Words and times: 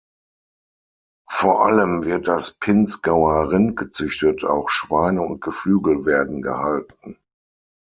Vor 1.29 1.63
allem 1.63 2.03
wird 2.05 2.27
das 2.27 2.57
Pinzgauer 2.57 3.51
Rind 3.51 3.75
gezüchtet, 3.77 4.43
auch 4.43 4.71
Schweine 4.71 5.21
und 5.21 5.41
Geflügel 5.41 6.05
werden 6.07 6.41
gehalten. 6.41 7.19